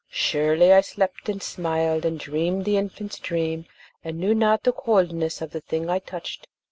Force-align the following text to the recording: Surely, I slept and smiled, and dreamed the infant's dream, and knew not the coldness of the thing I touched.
Surely, 0.09 0.73
I 0.73 0.81
slept 0.81 1.29
and 1.29 1.43
smiled, 1.43 2.05
and 2.05 2.19
dreamed 2.19 2.65
the 2.65 2.75
infant's 2.75 3.19
dream, 3.19 3.65
and 4.03 4.17
knew 4.17 4.33
not 4.33 4.63
the 4.63 4.71
coldness 4.73 5.43
of 5.43 5.51
the 5.51 5.61
thing 5.61 5.91
I 5.91 5.99
touched. 5.99 6.47